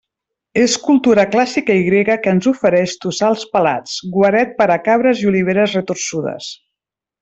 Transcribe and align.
És 0.61 0.77
cultura 0.85 1.25
clàssica 1.35 1.75
i 1.81 1.83
grega 1.89 2.15
que 2.23 2.33
ens 2.37 2.49
ofereix 2.53 2.97
tossals 3.05 3.45
pelats, 3.55 4.01
guaret 4.19 4.59
per 4.63 4.71
a 4.77 4.83
cabres 4.91 5.25
i 5.27 5.33
oliveres 5.35 5.81
retorçudes. 5.83 6.55